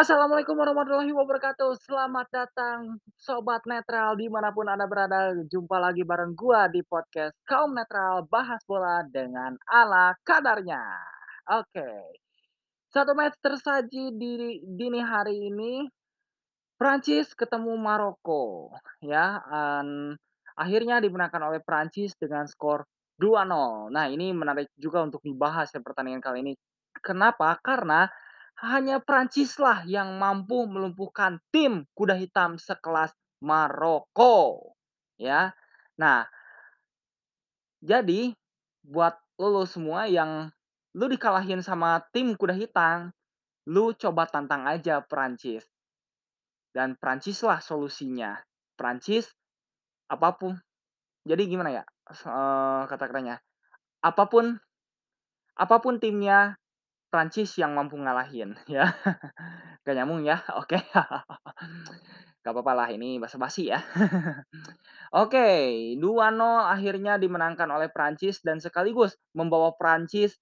[0.00, 1.76] Assalamualaikum warahmatullahi wabarakatuh.
[1.84, 5.36] Selamat datang sobat netral di mana pun Anda berada.
[5.44, 10.80] Jumpa lagi bareng gua di podcast Kaum Netral Bahas Bola dengan ala kadarnya.
[11.52, 12.16] Oke.
[12.88, 15.84] Satu match tersaji di dini hari ini.
[16.80, 18.72] Prancis ketemu Maroko
[19.04, 20.16] ya, an
[20.56, 22.88] akhirnya dimenangkan oleh Prancis dengan skor
[23.20, 23.92] 2-0.
[23.92, 26.56] Nah, ini menarik juga untuk dibahas ya pertandingan kali ini.
[27.04, 27.52] Kenapa?
[27.60, 28.08] Karena
[28.60, 34.76] hanya Prancislah yang mampu melumpuhkan tim kuda hitam sekelas Maroko,
[35.16, 35.56] ya.
[35.96, 36.28] Nah
[37.80, 38.36] jadi
[38.84, 40.52] buat lu semua yang
[40.92, 43.08] lu dikalahin sama tim kuda hitam,
[43.64, 45.64] lu coba tantang aja Prancis.
[46.76, 48.36] Dan Prancislah solusinya.
[48.76, 49.32] Prancis
[50.12, 50.56] apa pun
[51.24, 53.40] jadi gimana ya, eee, kata-katanya,
[54.04, 54.56] apa pun
[55.56, 56.59] apa pun timnya,
[57.10, 58.94] Prancis yang mampu ngalahin ya.
[59.82, 60.78] Nggak nyambung ya, oke.
[62.40, 63.84] Nggak papa lah ini basa-basi ya.
[65.12, 65.48] Oke,
[65.98, 70.38] 2-0 akhirnya dimenangkan oleh Prancis dan sekaligus membawa Prancis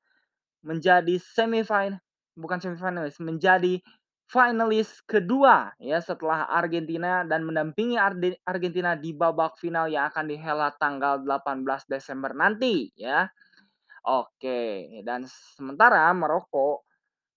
[0.63, 1.99] menjadi semifin
[2.39, 3.81] bukan semifinalis, menjadi
[4.29, 7.97] finalis kedua ya setelah Argentina dan mendampingi
[8.45, 13.27] Argentina di babak final yang akan dihelat tanggal 18 Desember nanti ya.
[14.07, 16.87] Oke, dan sementara Maroko,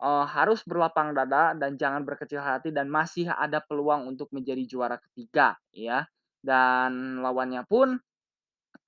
[0.02, 4.98] eee, harus berlapang dada dan jangan berkecil hati dan masih ada peluang untuk menjadi juara
[5.02, 6.06] ketiga ya.
[6.44, 7.98] Dan lawannya pun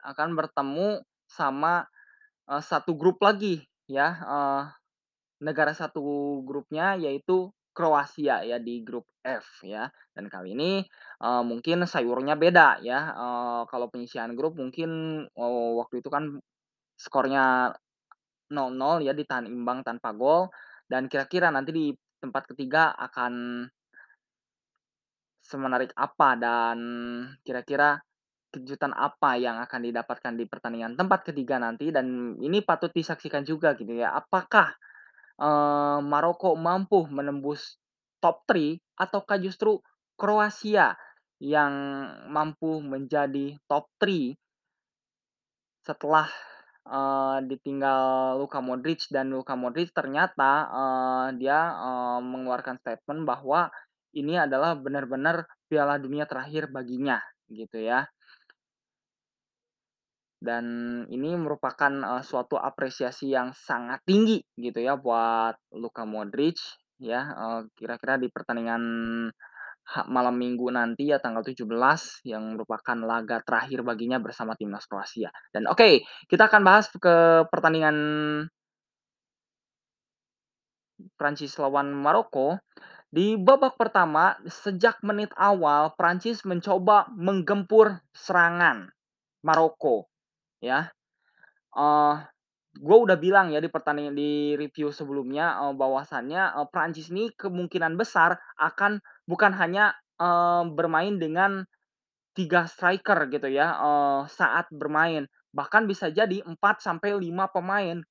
[0.05, 1.85] akan bertemu sama,
[2.49, 4.63] eee, satu grup lagi ya, eee,
[5.45, 9.89] negara satu grupnya yaitu Kroasia ya di grup F ya.
[10.15, 10.83] Dan kali ini,
[11.23, 16.37] eee, mungkin sayurnya beda ya, eee, kalau penyisihan grup mungkin, eee, waktu itu kan
[17.03, 17.75] skornya
[18.47, 20.47] 0-0 ya ditahan imbang tanpa gol
[20.87, 21.85] dan kira-kira nanti di
[22.23, 23.67] tempat ketiga akan
[25.43, 26.77] semenarik apa dan
[27.43, 27.99] kira-kira
[28.53, 33.73] kejutan apa yang akan didapatkan di pertandingan tempat ketiga nanti dan ini patut disaksikan juga
[33.75, 34.13] gitu ya.
[34.15, 34.71] Apakah,
[35.41, 37.75] eee, Maroko mampu menembus
[38.23, 39.81] top 3 ataukah justru
[40.15, 40.95] Kroasia
[41.41, 41.73] yang
[42.29, 44.37] mampu menjadi top 3
[45.83, 46.31] setelah,
[47.47, 53.71] ditinggal Luka Modric dan Luka Modric ternyata, eee, dia, eee, mengeluarkan statement bahwa
[54.13, 57.17] ini adalah benar-benar Piala Dunia terakhir baginya,
[57.49, 58.05] gitu ya.
[60.41, 60.65] Dan
[61.11, 66.57] ini merupakan, eee, suatu apresiasi yang sangat tinggi gitu ya buat Luka Modric
[66.99, 68.83] ya, eee, kira-kira di pertandingan
[70.09, 75.29] malam Minggu nanti ya tanggal 17 yang merupakan laga terakhir baginya bersama timnas Kroasia.
[75.53, 76.01] Dan oke,
[76.31, 77.97] kita akan bahas ke pertandingan
[81.17, 82.57] Prancis lawan Maroko.
[83.13, 88.91] Di babak pertama, sejak menit awal Prancis mencoba menggempur serangan
[89.45, 90.09] Maroko,
[90.63, 90.91] ya.
[91.75, 92.13] Eee,
[92.79, 97.95] gue udah bilang ya di pertandingan di review sebelumnya, eee, bahwasannya, eee, Prancis ini kemungkinan
[97.99, 101.65] besar akan bukan hanya, eee, bermain dengan
[102.37, 108.01] 3 striker gitu ya, eee, saat bermain, bahkan bisa jadi 4 sampai 5 pemain.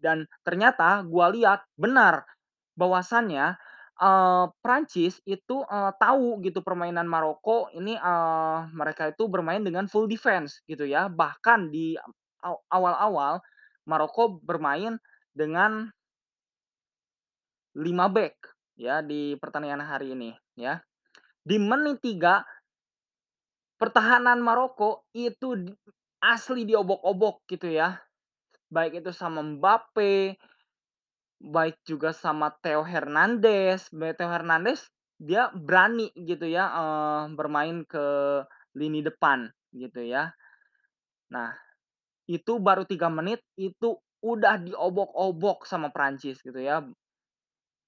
[0.00, 2.24] Dan ternyata gua lihat benar
[2.78, 3.56] bahwasannya,
[4.00, 10.06] eee, Prancis itu, eee, tahu gitu permainan Maroko ini, eee, mereka itu bermain dengan full
[10.10, 11.08] defense gitu ya.
[11.12, 11.96] Bahkan di
[12.44, 13.40] aw awal-awal
[13.88, 14.98] Maroko bermain
[15.34, 15.90] dengan
[17.74, 20.80] 5 back ya di pertandingan hari ini ya.
[21.42, 22.44] Di menit 3
[23.80, 25.74] pertahanan Maroko itu
[26.22, 27.98] asli diobok-obok gitu ya.
[28.72, 30.36] Baik itu sama Mbappe,
[31.42, 33.90] baik juga sama Theo Hernandez.
[33.92, 34.80] Theo Hernandez
[35.22, 38.06] dia berani gitu ya, eee, bermain ke
[38.78, 40.32] lini depan gitu ya.
[41.34, 41.50] Nah,
[42.28, 46.82] itu baru 3 menit itu udah diobok-obok sama Prancis gitu ya.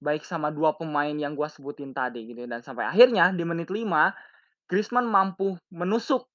[0.03, 2.43] Baik sama 2 pemain yang gua sebutin tadi gitu.
[2.43, 4.11] Dan sampai akhirnya di menit 5
[4.67, 6.27] Griezmann mampu menusuk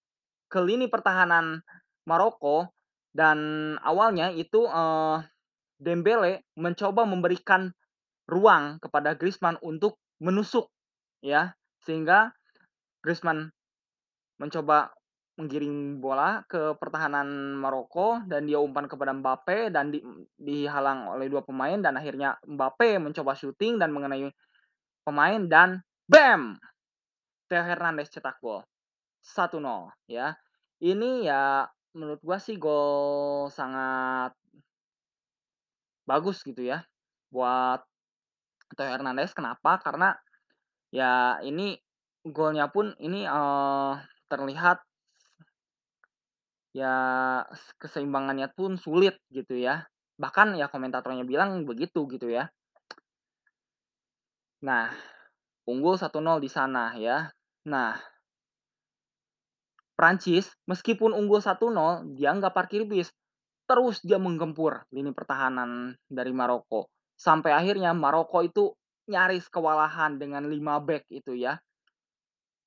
[0.48, 1.60] ke lini pertahanan
[2.06, 2.70] Maroko
[3.12, 3.38] dan
[3.82, 5.16] awalnya itu, eee,
[5.80, 7.72] Dembele mencoba memberikan
[8.28, 10.68] ruang kepada Griezmann untuk menusuk
[11.24, 12.32] ya, sehingga
[13.00, 13.50] Griezmann
[14.40, 14.92] mencoba
[15.40, 20.04] menggiring bola ke pertahanan Maroko dan dia umpan kepada Mbappe dan di
[20.37, 24.28] dihalang oleh 2 pemain dan akhirnya Mbappe mencoba syuting dan mengenai
[25.02, 26.60] pemain dan bam!
[27.50, 28.62] Theo Hernandez cetak gol,
[29.25, 30.38] 1-0 ya.
[30.78, 31.66] Ini ya
[31.96, 34.36] menurut gua sih gol sangat
[36.06, 36.84] bagus gitu ya
[37.32, 37.82] buat
[38.76, 39.34] Theo Hernandez.
[39.34, 39.81] Kenapa?
[39.82, 40.14] Karena
[40.90, 41.78] Ya ini
[42.26, 43.93] golnya pun ini, eee,
[44.26, 44.82] terlihat
[46.70, 46.94] ya
[47.81, 49.87] keseimbangannya pun sulit gitu ya.
[50.20, 52.50] Bahkan ya komentatornya bilang begitu gitu ya.
[54.61, 54.93] Nah,
[55.64, 57.31] unggul 1-0 di sana ya.
[57.69, 57.94] Nah
[59.94, 63.12] Prancis meskipun unggul 1-0 dia nggak parkir bis,
[63.69, 66.88] terus dia menggempur lini pertahanan dari Maroko.
[67.20, 68.72] Sampai akhirnya Maroko itu
[69.12, 71.61] nyaris kewalahan dengan 5 bek itu ya.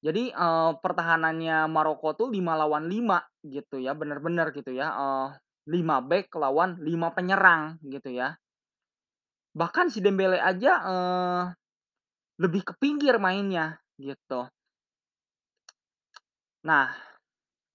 [0.03, 5.27] Jadi, eee, pertahanannya Maroko tuh 5 lawan 5 gitu ya, bener-bener gitu ya, eee,
[5.71, 8.35] 5 bek lawan 5 penyerang gitu ya.
[9.53, 11.44] Bahkan si Dembele aja, eee,
[12.41, 14.50] lebih ke pinggir mainnya gitu.
[16.69, 16.88] Nah,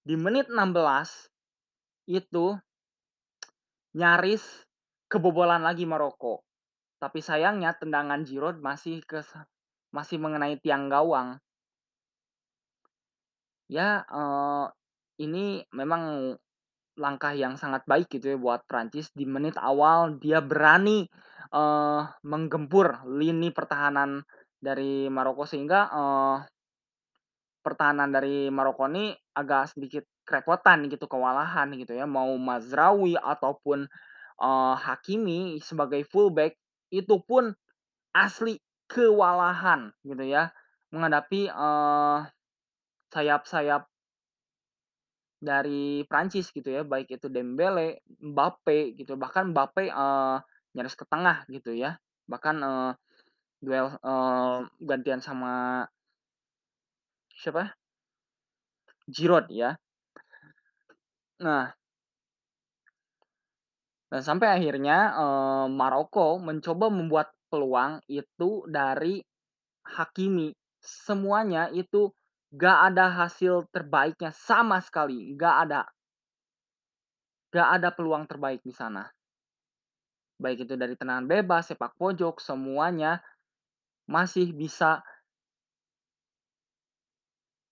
[0.07, 1.09] di menit 16
[2.09, 2.45] itu
[3.97, 4.43] nyaris
[5.11, 6.45] kebobolan lagi Maroko.
[7.01, 9.19] Tapi sayangnya tendangan Giroud masih ke
[9.95, 11.39] masih mengenai tiang gawang.
[13.69, 14.65] Ya, eee,
[15.29, 16.33] ini memang
[16.99, 21.05] langkah yang sangat baik gitu ya buat Prancis di menit awal dia berani,
[21.53, 24.25] eee, menggempur lini pertahanan
[24.59, 26.35] dari Maroko sehingga, eee,
[27.65, 32.05] pertahanan dari Maroko ini agak sedikit kerepotan gitu, kewalahan gitu ya.
[32.07, 33.87] Mau Mazraoui ataupun,
[34.39, 36.55] eee, Hakimi sebagai fullback
[36.91, 37.51] itu pun
[38.15, 38.59] asli
[38.91, 40.51] kewalahan gitu ya
[40.93, 42.17] menghadapi, eee,
[43.13, 43.83] sayap-sayap
[45.39, 50.35] dari Prancis gitu ya, baik itu Dembele, Mbappe gitu, bahkan Mbappe, eee,
[50.75, 51.95] nyaris ke tengah gitu ya.
[52.27, 52.91] Bahkan, eee,
[53.63, 55.85] duel, eee, gantian sama
[57.35, 57.75] siapa?
[59.07, 59.77] Giroud ya.
[61.39, 61.71] Nah
[64.09, 69.21] dan sampai akhirnya, eee, Maroko mencoba membuat peluang itu dari
[69.85, 70.53] Hakimi.
[70.81, 72.11] Semuanya itu
[72.55, 75.81] nggak ada hasil terbaiknya sama sekali, nggak ada.
[77.49, 79.09] Nggak ada peluang terbaik di sana.
[80.39, 83.19] Baik itu dari tendangan bebas, sepak pojok, semuanya
[84.09, 85.03] masih bisa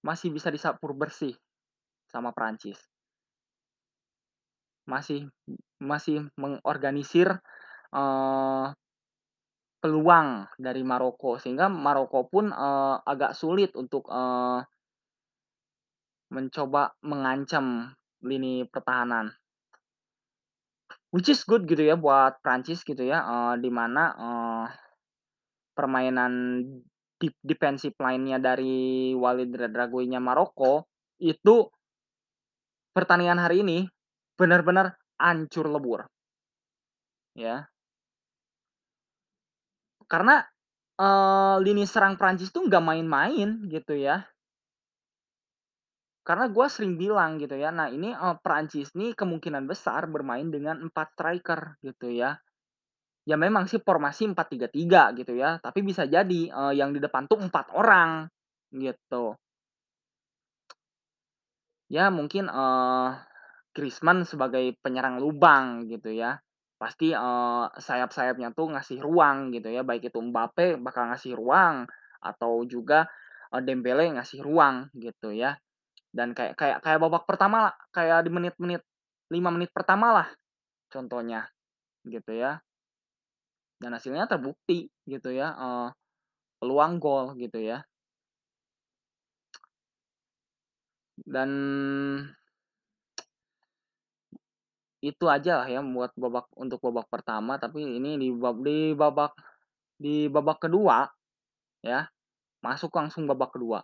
[0.05, 1.33] masih bisa disapu bersih
[2.11, 2.79] sama Prancis.
[4.87, 5.27] Masih
[5.83, 7.27] masih mengorganisir,
[7.93, 8.65] eee,
[9.87, 14.67] peluang dari Maroko sehingga Maroko pun, eee, agak sulit untuk, eee
[16.35, 17.95] mencoba mengancam
[18.27, 19.31] lini pertahanan.
[21.15, 24.65] Which is good gitu ya buat Prancis gitu ya, eee, di mana, eee,
[25.77, 26.33] permainan
[27.21, 30.85] dip defensive line-nya dari Walid Regragui-nya Maroko
[31.21, 31.69] itu
[32.95, 33.87] pertandingan hari ini
[34.39, 36.07] benar-benar hancur lebur.
[37.35, 37.69] Ya.
[40.11, 40.39] Karena,
[40.99, 44.27] eee, lini serang Prancis tuh nggak main-main gitu ya.
[46.25, 50.75] Karena gua sering bilang gitu ya, nah ini, eee, Prancis nih kemungkinan besar bermain dengan
[50.81, 52.35] 4 striker gitu ya.
[53.27, 57.39] Ya memang sih formasi 4-3-3 gitu ya, tapi bisa jadi, eee, yang di depan tuh
[57.41, 58.27] 4 orang,
[58.75, 59.37] gitu.
[61.91, 63.07] Ya mungkin, eee,
[63.71, 66.39] Griezmann sebagai penyerang lubang gitu ya.
[66.81, 67.09] Pasti,
[67.81, 71.89] sayap-sayapnya tuh ngasih ruang gitu ya, baik itu Mbappe bakal ngasih ruang
[72.21, 73.09] atau juga,
[73.65, 75.57] Dembele ngasih ruang gitu ya.
[76.13, 78.81] Dan kayak kayak kayak babak pertama, kayak di menit-menit
[79.33, 80.27] 5 menit pertama lah
[80.93, 81.49] contohnya,
[82.07, 82.61] gitu ya.
[83.81, 85.53] Dan hasilnya terbukti gitu ya,
[86.61, 87.85] peluang gol gitu ya.
[91.25, 91.51] Dan
[95.03, 99.33] itu aja lah ya buat babak untuk babak pertama, tapi ini di bab di babak
[99.99, 101.07] di babak kedua
[101.85, 102.07] ya,
[102.65, 103.81] masuk langsung babak kedua.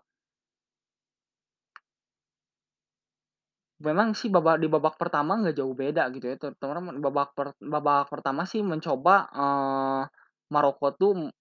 [3.82, 8.06] Memang sih babak di babak pertama nggak jauh beda gitu ya, terutama babak per babak
[8.14, 10.02] pertama sih mencoba, eee,
[10.54, 11.34] Maroko tuh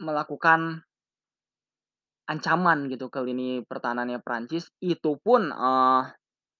[0.00, 0.84] melakukan
[2.30, 6.02] ancaman gitu ke lini pertahanannya Prancis, itu pun, eee,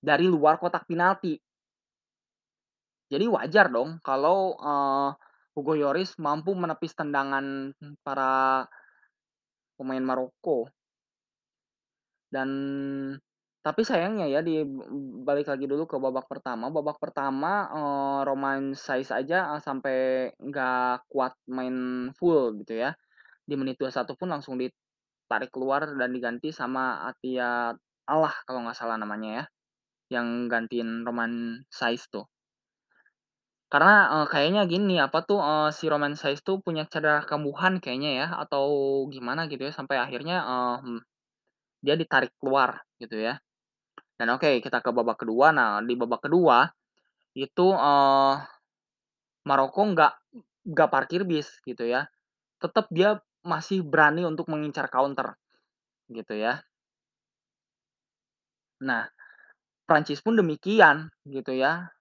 [0.03, 1.39] dari luar kotak penalti.
[3.13, 5.09] Jadi wajar dong kalau, eee,
[5.53, 8.65] Hugo Lloris mampu menepis tendangan para
[9.77, 10.73] pemain Maroko.
[12.33, 12.51] Dan
[13.63, 14.59] tapi sayangnya ya di
[15.23, 19.97] balik lagi dulu ke babak pertama, babak pertama, eee, Romain Saiss aja, eee, sampai
[20.41, 22.91] nggak kuat main full gitu ya.
[23.45, 27.77] Di menit 21 pun langsung ditarik keluar dan diganti sama Atiyat
[28.09, 29.45] Allah kalau nggak salah namanya ya,
[30.21, 32.27] yang gantiin Romain Saiss tuh.
[33.73, 35.41] Karena, kayaknya gini, apa tuh,
[35.73, 38.65] si Romain Saiz tuh punya cedera kambuhan kayaknya ya, atau
[39.09, 40.45] gimana gitu ya, sampai akhirnya,
[40.85, 41.01] mmm,
[41.85, 43.39] dia ditarik keluar gitu ya.
[44.19, 45.51] Dan oke, kita ke babak kedua.
[45.55, 46.69] Nah, di babak kedua
[47.37, 48.35] itu, eee,
[49.49, 50.13] Maroko nggak
[50.69, 52.07] nggak parkir bis gitu ya,
[52.63, 55.37] tetep dia masih berani untuk mengincar counter
[56.13, 56.63] gitu ya.
[58.81, 59.05] Nah,
[59.89, 61.93] Prancis pun demikian gitu ya.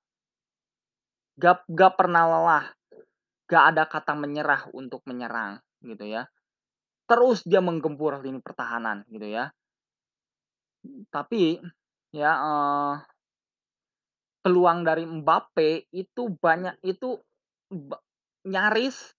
[1.40, 2.66] Gak gak pernah lelah,
[3.48, 6.28] gak ada kata menyerah untuk menyerang gitu ya.
[7.10, 9.52] Terus dia menggempur lini pertahanan gitu ya.
[11.14, 11.60] Tapi
[12.16, 13.12] ya, eee
[14.46, 17.14] peluang dari Mbappe itu banyak itu
[18.50, 19.14] nyaris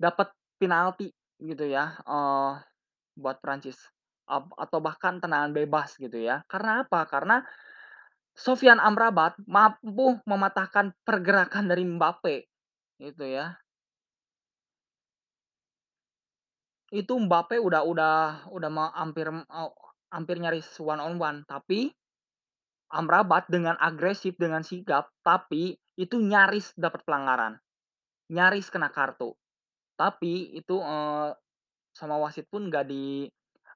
[0.00, 0.30] dapet
[0.62, 1.10] penalti
[1.42, 2.52] gitu ya, eee,
[3.18, 3.78] buat Prancis,
[4.30, 6.42] atau bahkan tendangan bebas gitu ya.
[6.50, 7.06] Karena apa?
[7.10, 7.42] Karena
[8.44, 12.36] Sofyan Amrabat mampu mematahkan pergerakan dari Mbappe
[13.02, 13.46] gitu ya.
[17.00, 18.14] Itu Mbappe udah udah
[18.56, 19.70] udah ma hampir, eee,
[20.14, 21.92] hampir nyaris one on one, tapi
[22.88, 27.60] Amrabat dengan agresif, dengan sigap, tapi itu nyaris dapat pelanggaran,
[28.32, 29.34] nyaris kena kartu.
[29.98, 31.30] Tapi itu, eee,
[31.96, 32.86] sama wasit pun nggak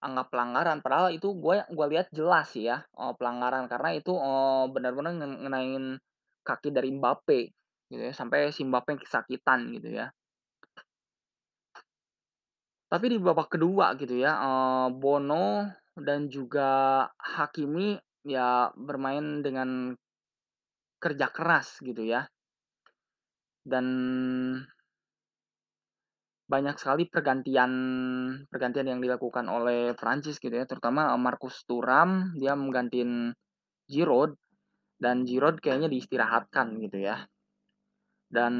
[0.02, 5.12] dianggap pelanggaran, padahal itu gue gua lihat jelas ya, eee, pelanggaran karena itu, eee, benar-benar
[5.14, 5.84] ngen ngenain
[6.42, 7.40] kaki dari Mbappe
[7.94, 10.10] gitu ya, sampai si Mbappe kesakitan gitu ya.
[12.90, 15.64] Tapi di babak kedua gitu ya, eee, Bono
[15.96, 19.96] dan juga Hakimi ya bermain dengan
[21.02, 22.30] kerja keras gitu ya.
[23.62, 23.86] Dan
[26.52, 27.72] banyak sekali pergantian
[28.52, 33.32] pergantian yang dilakukan oleh Prancis gitu ya, terutama, eee, Marcus Thuram dia menggantiin
[33.92, 34.32] Giroud,
[35.02, 37.26] dan Giroud kayaknya diistirahatkan gitu ya.
[38.30, 38.54] Dan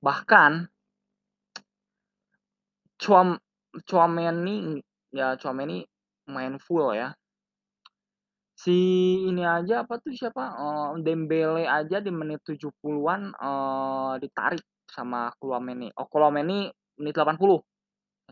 [0.00, 0.68] bahkan
[3.00, 3.38] Tchouam
[3.86, 4.82] Tchouaméni
[5.12, 5.84] ya Tchouaméni
[6.34, 7.08] main full ya.
[8.62, 8.72] Si
[9.28, 14.62] ini aja apa tuh siapa, eee, Dembele aja di menit 70-an, eee, ditarik
[14.92, 15.88] sama Tchouaméni.
[15.96, 16.68] Oh Tchouaméni
[17.00, 17.40] menit 80,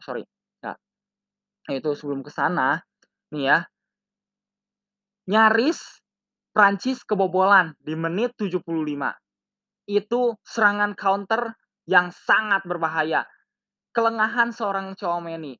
[0.04, 0.22] sorry,
[0.60, 0.76] ya.
[1.72, 2.84] Itu sebelum ke sana,
[3.32, 3.58] nih ya
[5.30, 6.02] nyaris
[6.50, 8.66] Prancis kebobolan di menit 75.
[9.86, 11.54] Itu serangan counter
[11.86, 13.22] yang sangat berbahaya.
[13.94, 15.54] Kelengahan seorang Tchouaméni,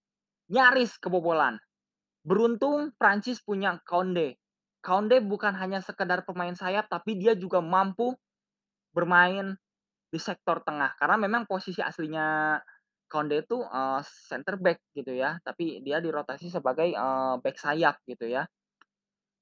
[0.51, 1.59] nyaris kebobolan.
[2.27, 4.39] Beruntung Prancis punya Koundé.
[4.83, 8.19] Koundé bukan hanya sekedar pemain sayap, tapi dia juga mampu
[8.91, 9.55] bermain
[10.13, 10.95] di sektor tengah.
[10.99, 12.59] Karena memang posisi aslinya
[13.11, 14.01] Koundé itu, eee,
[14.31, 18.47] center back gitu ya, tapi dia dirotasi sebagai, eee, back sayap gitu ya.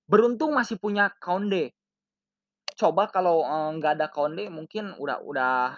[0.08, 1.72] Beruntung masih punya Koundé.
[2.78, 3.42] Coba kalau,
[3.78, 5.74] nggak ada Koundé mungkin udah udah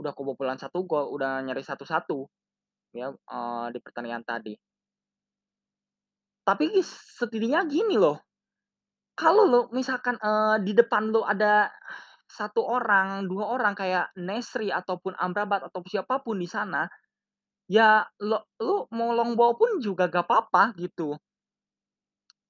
[0.00, 2.26] udah kebobolan 1 gol, udah nyaris 1-1
[2.96, 4.56] ya, eee, di pertandingan tadi.
[6.46, 6.68] Tapi
[7.16, 8.20] setidaknya gini loh,
[9.16, 11.72] kalau lo misalkan, eee, di depan lo ada
[12.30, 16.88] 1 orang, 2 orang kayak Nesri ataupun Amrabat atau siapa pun di sana,
[17.70, 21.18] ya lo lu mau long ball pun juga gak papa gitu.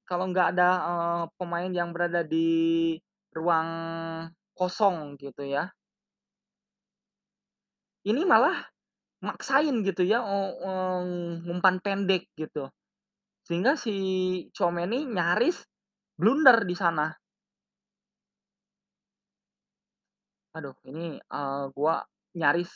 [0.08, 2.44] Kalau nggak ada, eee, pemain yang berada di
[3.32, 3.68] ruang
[4.52, 5.74] kosong gitu ya.
[8.04, 8.60] Ini malah
[9.24, 10.20] maksain gitu ya,
[11.50, 12.68] umpan pendek gitu.
[13.46, 13.92] Sehingga si
[14.54, 15.64] Tchouaméni nyaris
[16.18, 17.10] blunder di sana.
[20.54, 21.98] Aduh ini, eee, gua
[22.38, 22.70] nyaris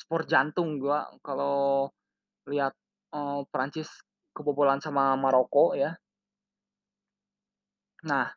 [0.00, 1.92] spor jantung gua kalau
[2.48, 2.72] lihat,
[3.16, 3.90] eee, Prancis
[4.36, 5.92] kebobolan sama Maroko ya.
[8.04, 8.30] Nah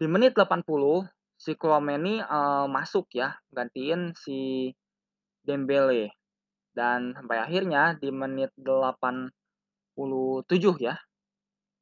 [0.00, 1.02] di menit 80
[1.34, 4.70] si Tchouaméni, eee, masuk ya, gantiin si
[5.42, 6.14] Dembele.
[6.74, 10.94] Dan sampai akhirnya di menit 87 ya,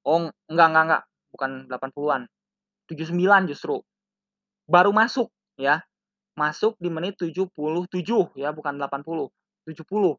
[0.08, 1.02] oh enggak enggak enggak,
[1.34, 2.22] bukan 80-an,
[2.90, 3.76] 79 justru,
[4.66, 5.82] baru masuk ya,
[6.36, 7.48] masuk di menit 77
[8.36, 9.30] ya, bukan 80,
[9.66, 10.18] 70.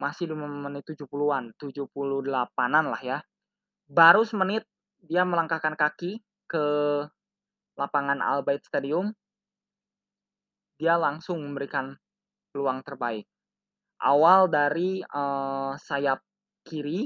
[0.00, 3.18] Masih di menit 70-an, 78-an lah ya.
[3.90, 4.64] Baru semenit
[5.04, 6.64] dia melangkahkan kaki ke
[7.76, 9.12] lapangan Al Stadium
[10.80, 11.92] dia langsung memberikan
[12.52, 13.28] peluang terbaik.
[14.00, 16.24] Awal dari, eee, sayap
[16.64, 17.04] kiri,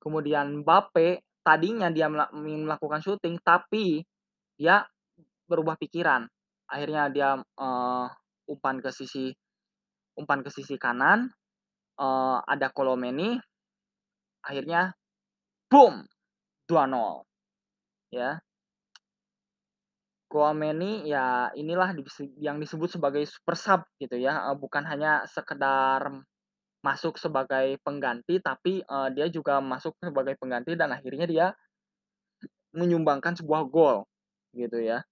[0.00, 4.00] kemudian Mbappe tadinya dia ingin melakukan syuting, tapi
[4.56, 4.80] dia
[5.50, 6.26] berubah pikiran.
[6.70, 8.06] Akhirnya dia, eee,
[8.50, 9.32] umpan ke sisi
[10.18, 11.30] umpan ke sisi kanan,
[12.00, 13.38] eee, ada Tchouaméni,
[14.44, 14.94] akhirnya
[15.72, 16.04] boom
[16.68, 17.24] 2-0
[18.14, 18.40] ya.
[20.30, 21.94] Chouameni ya inilah
[22.42, 26.02] yang disebut sebagai super sub gitu ya, eee, bukan hanya sekedar
[26.84, 31.46] masuk sebagai pengganti tapi, eee, dia juga masuk sebagai pengganti dan akhirnya dia
[32.74, 34.06] menyumbangkan sebuah gol,
[34.56, 35.06] gitu ya.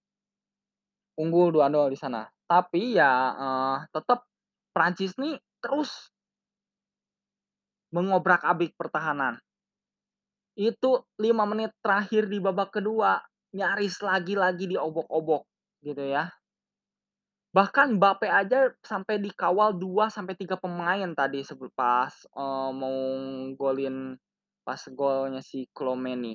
[1.18, 2.26] Unggul 2-0 di sana.
[2.50, 4.26] Tapi ya, eee, tetep
[4.74, 6.10] Prancis nih terus
[7.92, 9.36] mengobrak-abrik pertahanan.
[10.56, 13.18] Itu 5 menit terakhir di babak kedua,
[13.58, 15.42] nyaris lagi-lagi diobok-obok,
[15.82, 16.30] gitu ya.
[17.54, 22.98] Bahkan Mbappe aja sampai dikawal 2 sampai 3 pemain tadi sebel pas, eee, mau
[23.54, 24.18] golin
[24.66, 26.34] pas golnya si Chouameni.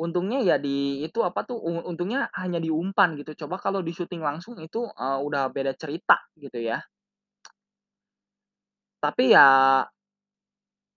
[0.00, 4.24] Untungnya ya di itu apa tuh, untungnya hanya di umpan gitu, coba kalau di syuting
[4.24, 6.80] langsung itu, eee, udah beda cerita gitu ya.
[9.02, 9.42] Tapi ya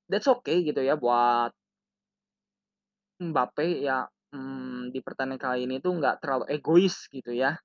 [0.10, 1.50] that's okay gitu ya buat
[3.24, 4.04] Mbappe ya,
[4.36, 7.56] mmm, di pertandingan kali ini tuh nggak terlalu egois gitu ya.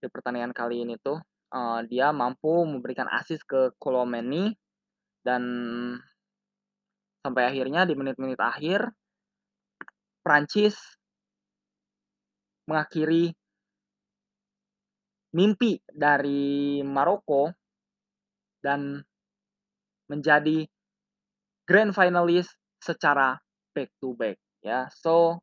[0.00, 1.20] Di pertandingan kali ini tuh,
[1.52, 4.56] eee, dia mampu memberikan assist ke Chouameni
[5.26, 5.42] dan
[7.24, 8.80] sampai akhirnya di menit-menit akhir
[10.20, 10.76] Prancis
[12.68, 13.32] mengakhiri
[15.34, 17.50] mimpi dari Maroko
[18.60, 19.00] dan
[20.10, 20.66] menjadi
[21.64, 22.50] grand finalist
[22.82, 23.38] secara
[23.74, 24.90] back to back ya.
[24.90, 25.38] So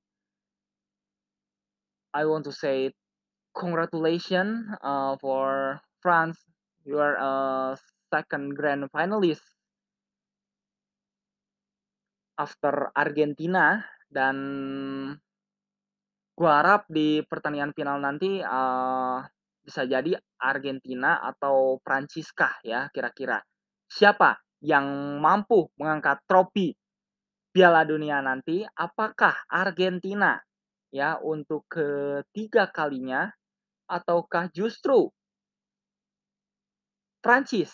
[2.11, 2.91] I want to say
[3.57, 6.37] congratulation, uh, for France,
[6.85, 7.33] you are a
[8.13, 9.43] second grand finalist
[12.37, 14.37] after Argentina dan
[16.37, 19.17] gua harap di pertandingan final nanti, eee,
[19.65, 23.41] bisa jadi Argentina atau Prancis kah ya kira-kira.
[23.89, 26.71] Siapa yang mampu mengangkat trofi
[27.55, 28.61] Piala Dunia nanti?
[28.63, 30.37] Apakah Argentina
[30.93, 33.27] ya untuk ketiga kalinya
[33.89, 35.09] ataukah justru
[37.23, 37.73] Prancis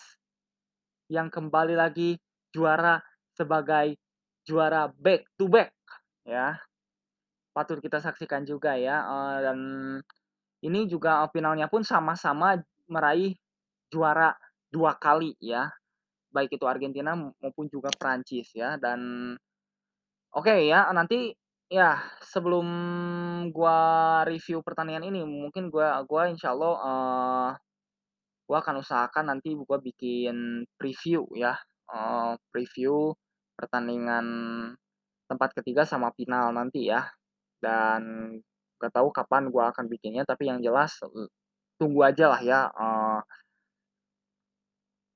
[1.12, 2.16] yang kembali lagi
[2.54, 2.96] juara
[3.36, 4.00] sebagai
[4.48, 5.73] juara back to back
[6.26, 6.56] ya.
[7.56, 9.02] Patut kita saksikan juga ya,
[9.44, 9.58] dan
[10.64, 12.58] ini juga, finalnya pun sama-sama
[12.90, 13.34] meraih
[13.92, 14.34] juara
[14.72, 15.68] 2 kali ya,
[16.34, 19.00] baik itu Argentina maupun juga Prancis ya dan
[20.36, 21.32] oke ya nanti
[21.72, 22.66] ya sebelum
[23.54, 23.78] gua
[24.28, 27.48] review pertandingan ini mungkin gua gua insyaallah, eee,
[28.48, 31.56] gua akan usahakan nanti gua bikin preview ya,
[31.92, 33.12] eee, preview
[33.58, 34.26] pertandingan
[35.34, 37.06] tempat ketiga sama final nanti ya.
[37.62, 38.02] Dan
[38.80, 41.28] nggak tahu kapan gua akan bikinnya tapi yang jelas, eee,
[41.80, 43.20] tunggu ajalah ya, eee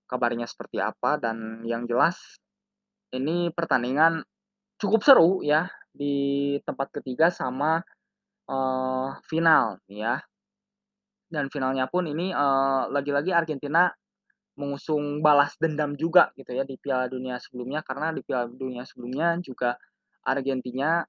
[0.08, 2.16] kabarnya seperti apa dan yang jelas
[3.12, 4.24] ini pertandingan
[4.80, 7.82] cukup seru ya di tempat ketiga sama,
[8.48, 10.20] eee, final ya.
[11.30, 13.92] Dan finalnya pun ini, eee, lagi-lagi Argentina
[14.58, 19.38] mengusung balas dendam juga gitu ya di Piala Dunia sebelumnya karena di Piala Dunia sebelumnya
[19.42, 19.78] juga
[20.28, 21.00] Argentina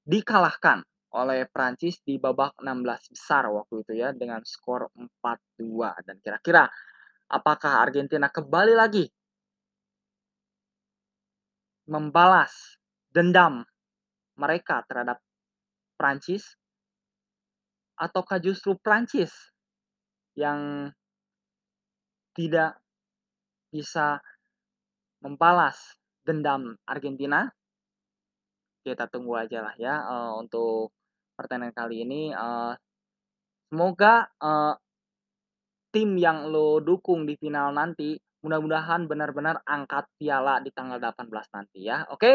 [0.00, 0.80] dikalahkan
[1.12, 6.64] oleh Prancis di babak 16 besar waktu itu ya dengan skor 4-2 dan kira-kira
[7.28, 9.04] apakah Argentina kembali lagi
[11.90, 12.78] membalas
[13.10, 13.66] dendam
[14.38, 15.18] mereka terhadap
[15.98, 16.56] Prancis?
[18.00, 19.34] Ataukah justru Prancis
[20.32, 20.88] yang
[22.32, 22.80] tidak
[23.68, 24.22] bisa
[25.20, 25.76] membalas
[26.24, 27.50] dendam Argentina?
[28.84, 30.92] Kita tunggu ajalah ya, eee, untuk
[31.36, 32.72] pertandingan kali ini, eee,
[33.70, 34.74] semoga, eee,
[35.94, 41.78] tim yang lo dukung di final nanti mudah-mudahan benar-benar angkat piala di tanggal 18 nanti
[41.90, 42.32] ya, oke?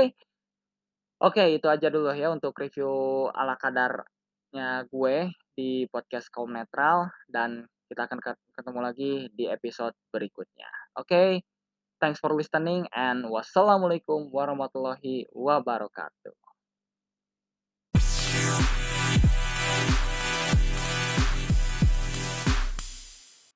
[1.24, 2.92] Oke itu aja dulu ya untuk review
[3.32, 9.96] ala kadarnya gue di podcast Kaum Netral dan kita akan ket ketemu lagi di episode
[10.12, 10.68] berikutnya.
[11.00, 11.40] Oke,
[12.00, 16.45] thanks for listening and wassalamualaikum warahmatullahi wabarakatuh.